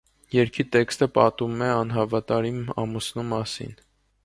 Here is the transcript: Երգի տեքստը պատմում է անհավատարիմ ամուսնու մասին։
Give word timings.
Երգի 0.35 0.63
տեքստը 0.75 1.07
պատմում 1.17 1.61
է 1.67 1.67
անհավատարիմ 1.75 2.59
ամուսնու 2.85 3.29
մասին։ 3.37 3.79